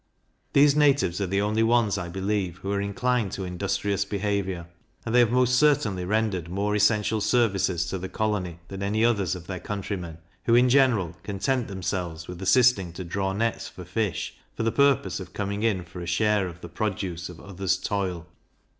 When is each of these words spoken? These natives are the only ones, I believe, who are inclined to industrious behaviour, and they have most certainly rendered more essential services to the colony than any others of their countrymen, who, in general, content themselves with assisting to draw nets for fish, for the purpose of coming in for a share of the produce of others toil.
These 0.53 0.75
natives 0.75 1.21
are 1.21 1.27
the 1.27 1.41
only 1.41 1.61
ones, 1.61 1.95
I 1.95 2.09
believe, 2.09 2.57
who 2.57 2.71
are 2.71 2.81
inclined 2.81 3.33
to 3.33 3.43
industrious 3.43 4.03
behaviour, 4.03 4.65
and 5.05 5.13
they 5.13 5.19
have 5.19 5.29
most 5.31 5.59
certainly 5.59 6.05
rendered 6.05 6.49
more 6.49 6.73
essential 6.75 7.21
services 7.21 7.85
to 7.91 7.99
the 7.99 8.09
colony 8.09 8.57
than 8.67 8.81
any 8.81 9.05
others 9.05 9.35
of 9.35 9.45
their 9.45 9.59
countrymen, 9.59 10.17
who, 10.45 10.55
in 10.55 10.69
general, 10.69 11.15
content 11.21 11.67
themselves 11.67 12.27
with 12.27 12.41
assisting 12.41 12.91
to 12.93 13.03
draw 13.03 13.31
nets 13.31 13.67
for 13.67 13.85
fish, 13.85 14.33
for 14.57 14.63
the 14.63 14.71
purpose 14.71 15.19
of 15.19 15.33
coming 15.33 15.61
in 15.61 15.83
for 15.83 16.01
a 16.01 16.07
share 16.07 16.47
of 16.47 16.61
the 16.61 16.67
produce 16.67 17.29
of 17.29 17.39
others 17.39 17.77
toil. 17.77 18.25